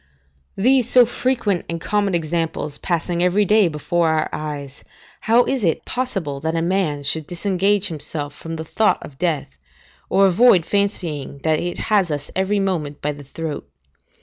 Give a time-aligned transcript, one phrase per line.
[0.57, 4.83] These so frequent and common examples passing every day before our eyes,
[5.19, 9.59] how is it possible a man should disengage himself from the thought of death,
[10.09, 13.69] or avoid fancying that it has us every moment by the throat?